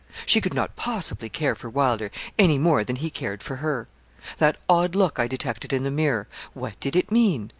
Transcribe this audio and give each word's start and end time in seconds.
She 0.25 0.41
could 0.41 0.55
not 0.55 0.75
possibly 0.75 1.29
care 1.29 1.53
for 1.53 1.69
Wylder, 1.69 2.09
any 2.39 2.57
more 2.57 2.83
than 2.83 2.95
he 2.95 3.11
cared 3.11 3.43
for 3.43 3.57
her. 3.57 3.87
That 4.39 4.57
odd 4.67 4.95
look 4.95 5.19
I 5.19 5.27
detected 5.27 5.71
in 5.73 5.83
the 5.83 5.91
mirror 5.91 6.27
what 6.53 6.79
did 6.79 6.95
it 6.95 7.11
mean? 7.11 7.49